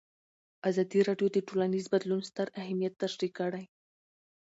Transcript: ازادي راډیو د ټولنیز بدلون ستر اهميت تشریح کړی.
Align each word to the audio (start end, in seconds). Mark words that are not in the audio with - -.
ازادي 0.69 0.99
راډیو 1.09 1.27
د 1.31 1.37
ټولنیز 1.47 1.85
بدلون 1.93 2.21
ستر 2.29 2.47
اهميت 2.61 2.93
تشریح 3.03 3.31
کړی. 3.39 3.65